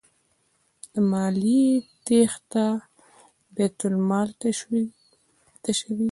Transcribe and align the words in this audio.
له 0.93 1.01
مالیې 1.11 1.67
تیښته 2.05 2.65
بیت 3.55 3.77
المال 3.87 4.29
تشوي. 4.39 4.83